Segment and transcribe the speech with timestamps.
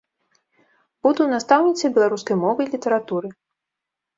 [1.07, 3.27] Буду настаўніцай беларускай мовы і літаратуры.